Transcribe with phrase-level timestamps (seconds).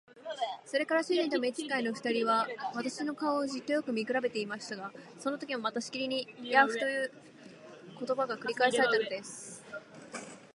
[0.65, 7.11] それから主人と召使の二人は、私たちの顔をじっとよく見くらべていましたが、そのときもまたしきりに「ヤーフ」という
[8.03, 9.63] 言葉が繰り返されたのです。